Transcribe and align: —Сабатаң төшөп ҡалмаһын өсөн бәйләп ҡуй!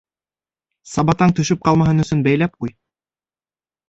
—Сабатаң 0.93 1.33
төшөп 1.39 1.61
ҡалмаһын 1.69 2.05
өсөн 2.05 2.23
бәйләп 2.29 2.57
ҡуй! 2.65 2.73